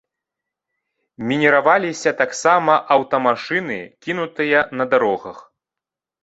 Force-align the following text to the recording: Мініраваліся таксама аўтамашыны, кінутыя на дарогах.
Мініраваліся 1.31 2.13
таксама 2.21 2.73
аўтамашыны, 2.97 3.77
кінутыя 4.07 4.65
на 4.81 4.89
дарогах. 4.97 5.37